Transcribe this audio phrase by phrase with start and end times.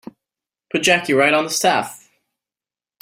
[0.71, 2.09] Put Jackie right on the staff.